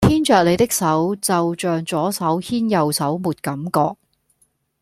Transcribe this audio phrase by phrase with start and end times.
[0.07, 3.95] 牽著你的手就象左手牽右手沒感覺